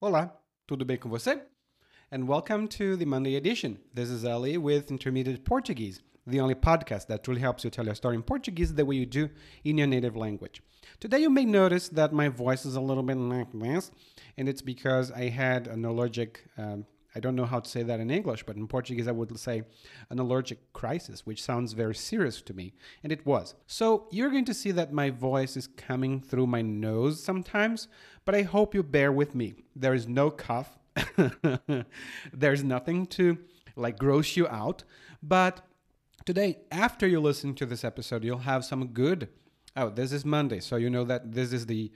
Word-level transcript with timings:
Olá, 0.00 0.32
tudo 0.64 0.84
bem 0.84 0.96
com 0.96 1.08
você? 1.08 1.42
And 2.12 2.28
welcome 2.28 2.68
to 2.68 2.96
the 2.96 3.04
Monday 3.04 3.34
edition. 3.34 3.78
This 3.92 4.10
is 4.10 4.24
Ali 4.24 4.56
with 4.56 4.92
Intermediate 4.92 5.44
Portuguese, 5.44 6.00
the 6.24 6.38
only 6.38 6.54
podcast 6.54 7.08
that 7.08 7.24
truly 7.24 7.40
helps 7.40 7.64
you 7.64 7.70
tell 7.70 7.84
your 7.84 7.96
story 7.96 8.14
in 8.14 8.22
Portuguese 8.22 8.72
the 8.72 8.84
way 8.84 8.94
you 8.94 9.04
do 9.04 9.28
in 9.64 9.76
your 9.76 9.88
native 9.88 10.16
language. 10.16 10.62
Today, 11.00 11.18
you 11.18 11.30
may 11.30 11.44
notice 11.44 11.88
that 11.88 12.12
my 12.12 12.28
voice 12.28 12.64
is 12.64 12.76
a 12.76 12.80
little 12.80 13.02
bit 13.02 13.16
like 13.16 13.50
this, 13.52 13.90
and 14.36 14.48
it's 14.48 14.62
because 14.62 15.10
I 15.10 15.30
had 15.30 15.66
an 15.66 15.84
allergic. 15.84 16.44
Um, 16.56 16.86
I 17.14 17.20
don't 17.20 17.36
know 17.36 17.46
how 17.46 17.60
to 17.60 17.68
say 17.68 17.82
that 17.82 18.00
in 18.00 18.10
English, 18.10 18.44
but 18.44 18.56
in 18.56 18.66
Portuguese 18.66 19.08
I 19.08 19.12
would 19.12 19.38
say 19.38 19.62
an 20.10 20.18
allergic 20.18 20.72
crisis, 20.72 21.24
which 21.24 21.42
sounds 21.42 21.72
very 21.72 21.94
serious 21.94 22.42
to 22.42 22.54
me, 22.54 22.74
and 23.02 23.10
it 23.10 23.24
was. 23.24 23.54
So 23.66 24.06
you're 24.10 24.30
going 24.30 24.44
to 24.44 24.54
see 24.54 24.70
that 24.72 24.92
my 24.92 25.10
voice 25.10 25.56
is 25.56 25.66
coming 25.66 26.20
through 26.20 26.46
my 26.46 26.62
nose 26.62 27.22
sometimes, 27.22 27.88
but 28.24 28.34
I 28.34 28.42
hope 28.42 28.74
you 28.74 28.82
bear 28.82 29.10
with 29.10 29.34
me. 29.34 29.54
There 29.74 29.94
is 29.94 30.06
no 30.06 30.30
cough. 30.30 30.78
There's 32.32 32.64
nothing 32.64 33.06
to 33.06 33.38
like 33.76 33.98
gross 33.98 34.36
you 34.36 34.46
out, 34.48 34.84
but 35.22 35.62
today 36.26 36.58
after 36.70 37.06
you 37.06 37.20
listen 37.20 37.54
to 37.54 37.66
this 37.66 37.84
episode, 37.84 38.24
you'll 38.24 38.38
have 38.38 38.64
some 38.64 38.88
good. 38.88 39.28
Oh, 39.76 39.88
this 39.88 40.12
is 40.12 40.24
Monday, 40.24 40.60
so 40.60 40.76
you 40.76 40.90
know 40.90 41.04
that 41.04 41.32
this 41.32 41.52
is 41.52 41.66
the 41.66 41.90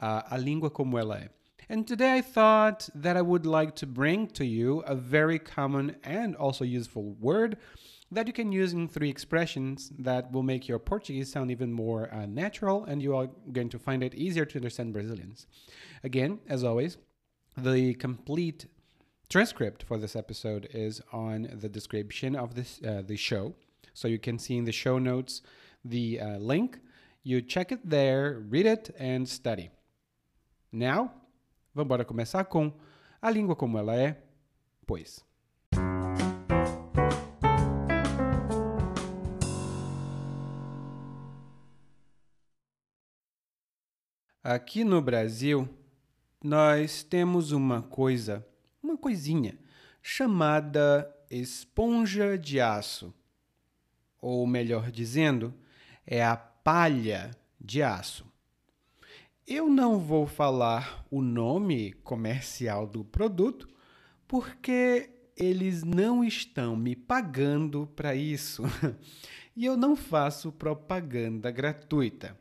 uh, 0.00 0.22
A 0.30 0.38
Língua 0.38 0.72
Como 0.72 0.96
Ela 0.96 1.18
é. 1.18 1.28
And 1.68 1.86
today 1.86 2.14
I 2.14 2.20
thought 2.20 2.88
that 2.94 3.16
I 3.16 3.22
would 3.22 3.44
like 3.44 3.74
to 3.76 3.86
bring 3.86 4.28
to 4.28 4.46
you 4.46 4.80
a 4.86 4.94
very 4.94 5.40
common 5.40 5.96
and 6.04 6.36
also 6.36 6.64
useful 6.64 7.16
word 7.18 7.56
that 8.12 8.28
you 8.28 8.32
can 8.32 8.52
use 8.52 8.72
in 8.72 8.86
three 8.86 9.10
expressions 9.10 9.90
that 9.98 10.30
will 10.30 10.44
make 10.44 10.68
your 10.68 10.78
Portuguese 10.78 11.32
sound 11.32 11.50
even 11.50 11.72
more 11.72 12.12
uh, 12.14 12.24
natural 12.26 12.84
and 12.84 13.02
you 13.02 13.16
are 13.16 13.28
going 13.50 13.68
to 13.70 13.80
find 13.80 14.04
it 14.04 14.14
easier 14.14 14.44
to 14.44 14.58
understand 14.58 14.92
Brazilians. 14.92 15.48
Again, 16.04 16.38
as 16.48 16.62
always, 16.62 16.98
the 17.56 17.94
complete 17.94 18.66
transcript 19.28 19.82
for 19.82 19.98
this 19.98 20.14
episode 20.14 20.68
is 20.72 21.02
on 21.12 21.48
the 21.52 21.68
description 21.68 22.36
of 22.36 22.54
this 22.54 22.80
uh, 22.86 23.02
the 23.04 23.16
show. 23.16 23.54
So 23.92 24.06
you 24.06 24.20
can 24.20 24.38
see 24.38 24.56
in 24.56 24.66
the 24.66 24.72
show 24.72 24.98
notes 24.98 25.42
the 25.84 26.20
uh, 26.20 26.38
link. 26.38 26.78
You 27.24 27.42
check 27.42 27.72
it 27.72 27.80
there, 27.88 28.44
read 28.48 28.66
it, 28.66 28.94
and 28.98 29.28
study. 29.28 29.70
Now, 30.70 31.12
Vamos 31.76 32.06
começar 32.06 32.42
com 32.46 32.72
a 33.20 33.28
língua 33.28 33.54
como 33.54 33.76
ela 33.76 33.94
é, 33.94 34.24
pois. 34.86 35.22
Aqui 44.42 44.84
no 44.84 45.02
Brasil, 45.02 45.68
nós 46.42 47.02
temos 47.02 47.52
uma 47.52 47.82
coisa, 47.82 48.48
uma 48.82 48.96
coisinha, 48.96 49.58
chamada 50.00 51.14
esponja 51.30 52.38
de 52.38 52.58
aço. 52.58 53.12
Ou 54.18 54.46
melhor 54.46 54.90
dizendo, 54.90 55.52
é 56.06 56.24
a 56.24 56.38
palha 56.38 57.32
de 57.60 57.82
aço. 57.82 58.24
Eu 59.48 59.68
não 59.68 60.00
vou 60.00 60.26
falar 60.26 61.06
o 61.08 61.22
nome 61.22 61.92
comercial 62.02 62.84
do 62.84 63.04
produto 63.04 63.68
porque 64.26 65.08
eles 65.36 65.84
não 65.84 66.24
estão 66.24 66.74
me 66.74 66.96
pagando 66.96 67.86
para 67.94 68.12
isso. 68.12 68.64
e 69.54 69.64
eu 69.64 69.76
não 69.76 69.94
faço 69.94 70.50
propaganda 70.50 71.48
gratuita. 71.52 72.36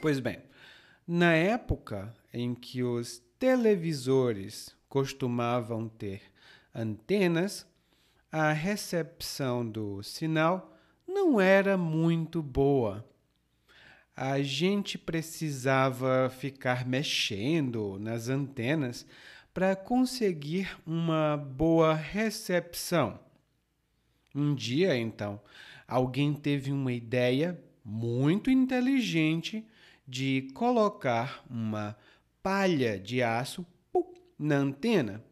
Pois 0.00 0.20
bem, 0.20 0.38
na 1.06 1.34
época 1.34 2.14
em 2.32 2.54
que 2.54 2.82
os 2.82 3.22
televisores 3.38 4.74
costumavam 4.88 5.86
ter 5.86 6.22
antenas, 6.74 7.66
a 8.32 8.52
recepção 8.52 9.68
do 9.68 10.02
sinal 10.02 10.78
não 11.06 11.38
era 11.38 11.76
muito 11.76 12.42
boa 12.42 13.04
a 14.16 14.40
gente 14.42 14.96
precisava 14.96 16.30
ficar 16.30 16.86
mexendo 16.86 17.98
nas 17.98 18.28
antenas 18.28 19.06
para 19.52 19.74
conseguir 19.74 20.76
uma 20.86 21.36
boa 21.36 21.94
recepção. 21.94 23.18
Um 24.34 24.54
dia, 24.54 24.96
então, 24.96 25.40
alguém 25.86 26.32
teve 26.34 26.72
uma 26.72 26.92
ideia 26.92 27.60
muito 27.84 28.50
inteligente 28.50 29.64
de 30.06 30.48
colocar 30.54 31.44
uma 31.48 31.96
palha 32.42 32.98
de 32.98 33.22
aço 33.22 33.66
na 34.38 34.56
antena. 34.56 35.24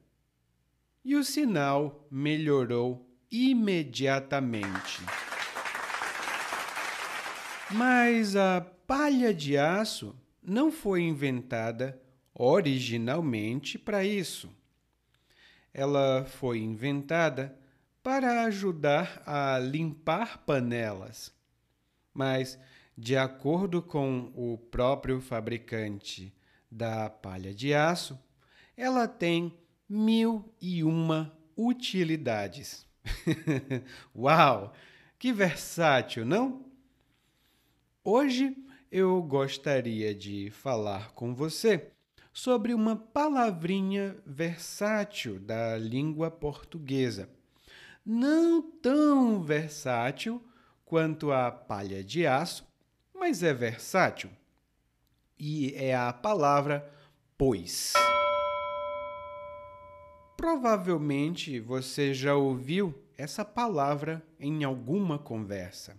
E 1.04 1.16
o 1.16 1.24
sinal 1.24 2.06
melhorou 2.10 3.08
imediatamente. 3.30 5.02
Mas 7.70 8.36
a 8.36 8.60
palha 8.86 9.32
de 9.32 9.56
aço 9.56 10.14
não 10.42 10.72
foi 10.72 11.02
inventada 11.02 12.00
originalmente 12.34 13.78
para 13.78 14.04
isso. 14.04 14.50
Ela 15.72 16.24
foi 16.24 16.58
inventada 16.58 17.56
para 18.02 18.44
ajudar 18.44 19.22
a 19.24 19.58
limpar 19.58 20.38
panelas. 20.38 21.32
Mas, 22.12 22.58
de 22.96 23.16
acordo 23.16 23.80
com 23.80 24.32
o 24.34 24.58
próprio 24.58 25.20
fabricante 25.20 26.34
da 26.70 27.08
palha 27.08 27.54
de 27.54 27.72
aço, 27.72 28.18
ela 28.76 29.06
tem 29.06 29.56
mil 29.88 30.52
e 30.60 30.82
uma 30.82 31.32
utilidades. 31.56 32.86
Uau! 34.14 34.74
Que 35.18 35.32
versátil, 35.32 36.24
não? 36.24 36.66
Hoje 38.04 38.56
eu 38.92 39.22
gostaria 39.22 40.14
de 40.14 40.50
falar 40.50 41.12
com 41.14 41.34
você 41.34 41.90
sobre 42.30 42.74
uma 42.74 42.94
palavrinha 42.94 44.14
versátil 44.26 45.40
da 45.40 45.78
língua 45.78 46.30
portuguesa. 46.30 47.30
Não 48.04 48.60
tão 48.60 49.42
versátil 49.42 50.46
quanto 50.84 51.32
a 51.32 51.50
palha 51.50 52.04
de 52.04 52.26
aço, 52.26 52.68
mas 53.14 53.42
é 53.42 53.54
versátil. 53.54 54.28
E 55.38 55.72
é 55.74 55.96
a 55.96 56.12
palavra 56.12 56.86
pois. 57.38 57.94
Provavelmente 60.36 61.58
você 61.60 62.12
já 62.12 62.34
ouviu 62.34 62.94
essa 63.16 63.42
palavra 63.42 64.22
em 64.38 64.64
alguma 64.64 65.18
conversa. 65.18 65.98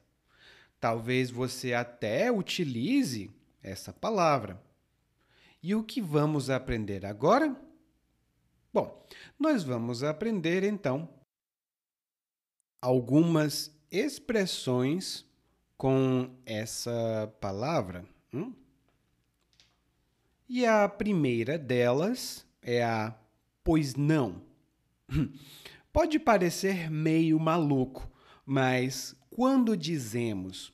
Talvez 0.83 1.31
você 1.31 1.73
até 1.73 2.29
utilize 2.29 3.31
essa 3.61 3.93
palavra. 3.93 4.61
E 5.61 5.73
o 5.73 5.81
que 5.81 6.01
vamos 6.01 6.49
aprender 6.49 7.05
agora? 7.05 7.55
Bom, 8.73 9.01
nós 9.39 9.63
vamos 9.63 10.03
aprender 10.03 10.61
então 10.61 11.07
algumas 12.81 13.73
expressões 13.89 15.25
com 15.77 16.35
essa 16.45 17.33
palavra. 17.39 18.03
Hum? 18.33 18.53
E 20.49 20.65
a 20.65 20.89
primeira 20.89 21.57
delas 21.57 22.45
é 22.61 22.83
a 22.83 23.17
pois 23.63 23.95
não. 23.95 24.41
Pode 25.93 26.19
parecer 26.19 26.91
meio 26.91 27.39
maluco, 27.39 28.11
mas 28.45 29.15
quando 29.29 29.77
dizemos 29.77 30.72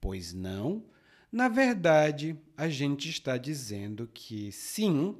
pois 0.00 0.32
não, 0.32 0.84
na 1.30 1.48
verdade, 1.48 2.38
a 2.56 2.68
gente 2.68 3.10
está 3.10 3.36
dizendo 3.36 4.08
que 4.12 4.50
sim, 4.50 5.14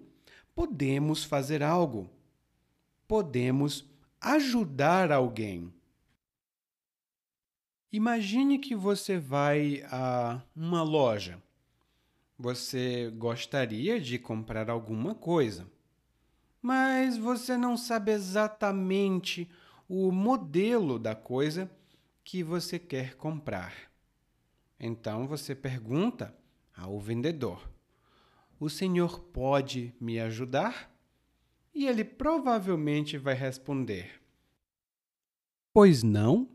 podemos 0.54 1.22
fazer 1.22 1.62
algo. 1.62 2.08
Podemos 3.06 3.84
ajudar 4.20 5.12
alguém. 5.12 5.72
Imagine 7.92 8.58
que 8.58 8.74
você 8.74 9.18
vai 9.18 9.84
a 9.90 10.42
uma 10.56 10.82
loja. 10.82 11.42
Você 12.38 13.10
gostaria 13.10 14.00
de 14.00 14.18
comprar 14.18 14.70
alguma 14.70 15.14
coisa, 15.14 15.66
mas 16.62 17.18
você 17.18 17.56
não 17.56 17.76
sabe 17.76 18.12
exatamente 18.12 19.50
o 19.88 20.12
modelo 20.12 20.98
da 20.98 21.14
coisa 21.14 21.70
que 22.22 22.42
você 22.42 22.78
quer 22.78 23.16
comprar. 23.16 23.87
Então 24.78 25.26
você 25.26 25.54
pergunta 25.54 26.34
ao 26.76 27.00
vendedor: 27.00 27.68
O 28.60 28.68
senhor 28.68 29.20
pode 29.20 29.94
me 30.00 30.20
ajudar? 30.20 30.94
E 31.74 31.86
ele 31.86 32.04
provavelmente 32.04 33.18
vai 33.18 33.34
responder: 33.34 34.20
Pois 35.72 36.02
não? 36.02 36.48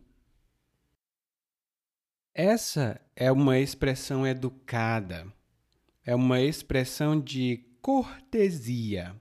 Essa 2.33 2.99
é 3.15 3.31
uma 3.31 3.59
expressão 3.59 4.25
educada, 4.25 5.31
é 6.03 6.15
uma 6.15 6.41
expressão 6.41 7.19
de 7.19 7.63
cortesia. 7.79 9.15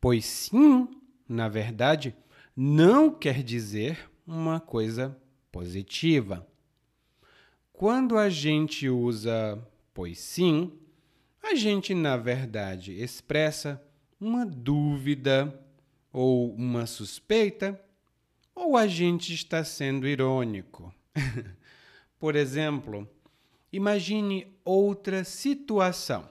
Pois 0.00 0.26
sim, 0.26 0.86
na 1.26 1.48
verdade, 1.48 2.14
não 2.54 3.10
quer 3.10 3.42
dizer 3.42 4.10
uma 4.26 4.60
coisa 4.60 5.18
positiva. 5.50 6.46
Quando 7.76 8.16
a 8.16 8.30
gente 8.30 8.88
usa 8.88 9.60
pois 9.92 10.18
sim, 10.18 10.72
a 11.42 11.56
gente 11.56 11.92
na 11.92 12.16
verdade 12.16 12.92
expressa 13.00 13.82
uma 14.20 14.46
dúvida 14.46 15.60
ou 16.12 16.54
uma 16.54 16.86
suspeita, 16.86 17.80
ou 18.54 18.76
a 18.76 18.86
gente 18.86 19.34
está 19.34 19.64
sendo 19.64 20.06
irônico. 20.06 20.94
Por 22.18 22.36
exemplo, 22.36 23.08
imagine 23.72 24.56
outra 24.64 25.24
situação. 25.24 26.28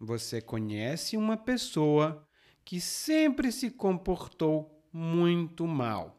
Você 0.00 0.40
conhece 0.40 1.18
uma 1.18 1.36
pessoa 1.36 2.26
que 2.64 2.80
sempre 2.80 3.52
se 3.52 3.70
comportou 3.70 4.82
muito 4.90 5.66
mal. 5.66 6.18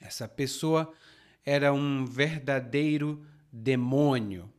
Essa 0.00 0.26
pessoa 0.26 0.90
era 1.48 1.72
um 1.72 2.04
verdadeiro 2.04 3.24
demônio. 3.50 4.52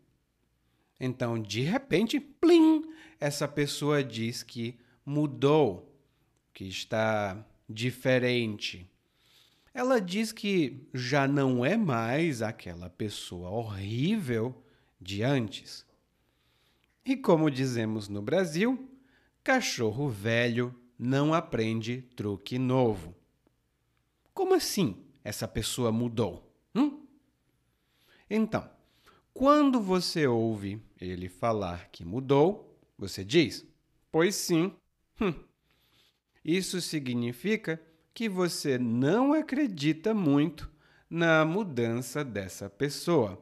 Então, 1.00 1.40
de 1.40 1.62
repente, 1.62 2.20
plim, 2.20 2.84
essa 3.20 3.48
pessoa 3.48 4.04
diz 4.04 4.42
que 4.42 4.76
mudou, 5.06 5.96
que 6.52 6.66
está 6.66 7.46
diferente. 7.70 8.90
Ela 9.72 10.02
diz 10.02 10.32
que 10.32 10.90
já 10.92 11.28
não 11.28 11.64
é 11.64 11.78
mais 11.78 12.42
aquela 12.42 12.90
pessoa 12.90 13.52
horrível 13.52 14.60
de 15.00 15.22
antes. 15.22 15.86
E 17.06 17.16
como 17.16 17.52
dizemos 17.52 18.10
no 18.10 18.24
Brasil, 18.24 18.90
cachorro 19.44 20.10
velho 20.10 20.74
não 20.98 21.36
aprende 21.36 22.02
truque 22.16 22.58
novo. 22.58 23.16
Como 24.34 24.56
assim 24.56 24.98
essa 25.24 25.48
pessoa 25.48 25.92
mudou? 25.92 26.49
Então, 28.30 28.70
quando 29.34 29.82
você 29.82 30.28
ouve 30.28 30.82
ele 31.00 31.30
falar 31.30 31.90
que 31.90 32.06
mudou, 32.06 32.78
você 32.98 33.24
diz: 33.24 33.66
Pois 34.12 34.36
sim. 34.36 34.74
Hum. 35.20 35.34
Isso 36.44 36.80
significa 36.82 37.82
que 38.14 38.28
você 38.28 38.78
não 38.78 39.34
acredita 39.34 40.14
muito 40.14 40.70
na 41.10 41.44
mudança 41.46 42.24
dessa 42.24 42.70
pessoa. 42.70 43.42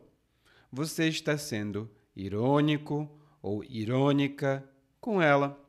Você 0.71 1.07
está 1.07 1.37
sendo 1.37 1.89
irônico 2.15 3.09
ou 3.41 3.63
irônica 3.63 4.67
com 4.99 5.21
ela. 5.21 5.59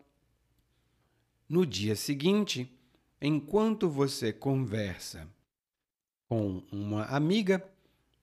No 1.48 1.64
dia 1.64 1.96
seguinte, 1.96 2.70
enquanto 3.20 3.88
você 3.88 4.32
conversa 4.32 5.28
com 6.28 6.62
uma 6.70 7.04
amiga, 7.04 7.64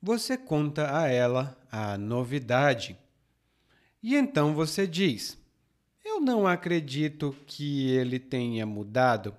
você 0.02 0.38
conta 0.38 0.98
a 0.98 1.08
ela 1.08 1.58
a 1.72 1.98
novidade. 1.98 2.98
E 4.02 4.16
então 4.16 4.54
você 4.54 4.86
diz: 4.86 5.38
Eu 6.04 6.22
não 6.22 6.46
acredito 6.46 7.36
que 7.46 7.90
ele 7.90 8.20
tenha 8.20 8.66
mudado. 8.66 9.36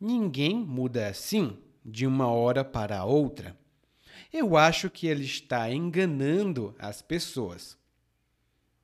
Ninguém 0.00 0.56
muda 0.56 1.08
assim, 1.08 1.58
de 1.84 2.06
uma 2.06 2.26
hora 2.26 2.64
para 2.64 3.04
outra. 3.04 3.56
Eu 4.32 4.56
acho 4.56 4.90
que 4.90 5.06
ele 5.06 5.24
está 5.24 5.70
enganando 5.70 6.74
as 6.78 7.02
pessoas. 7.02 7.78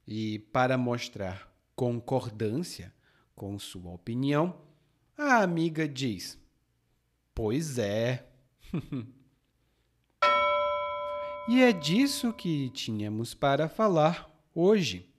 E 0.06 0.38
para 0.38 0.78
mostrar 0.78 1.52
concordância 1.76 2.92
com 3.34 3.58
sua 3.58 3.92
opinião, 3.92 4.60
a 5.16 5.42
amiga 5.42 5.86
diz: 5.86 6.38
Pois 7.34 7.78
é. 7.78 8.26
E 11.50 11.62
é 11.62 11.72
disso 11.72 12.30
que 12.30 12.68
tínhamos 12.68 13.32
para 13.32 13.70
falar 13.70 14.30
hoje. 14.54 15.10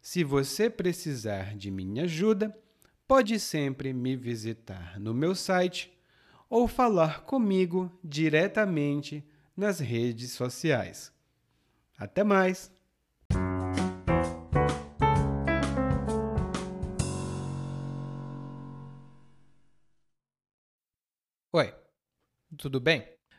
Se 0.00 0.22
você 0.22 0.70
precisar 0.70 1.56
de 1.56 1.68
minha 1.68 2.04
ajuda, 2.04 2.56
pode 3.08 3.40
sempre 3.40 3.92
me 3.92 4.14
visitar 4.14 5.00
no 5.00 5.12
meu 5.12 5.34
site 5.34 5.92
ou 6.48 6.68
falar 6.68 7.22
comigo 7.22 7.90
diretamente 8.04 9.26
nas 9.56 9.80
redes 9.80 10.30
sociais. 10.30 11.12
Até 11.98 12.22
mais! 12.22 12.70
Oi, 21.52 21.74
tudo 22.56 22.78
bem? 22.78 23.17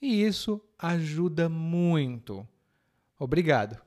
e 0.00 0.22
isso 0.22 0.60
ajuda 0.78 1.48
muito. 1.48 2.46
Obrigado. 3.18 3.85